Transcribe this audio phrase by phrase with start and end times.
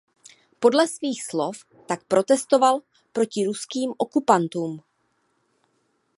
[0.59, 2.79] Podle svých slov tak protestoval
[3.13, 4.79] proti „ruským okupantům“.